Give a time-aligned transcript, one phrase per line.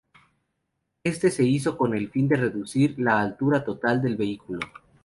[1.03, 4.59] Esto se hizo con el fin de reducir la altura total del vehículo.